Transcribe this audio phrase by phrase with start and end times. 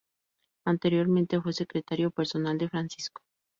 [0.65, 3.21] Anteriormente fue secretario personal de Francisco.